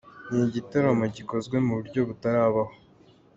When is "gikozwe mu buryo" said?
1.15-2.01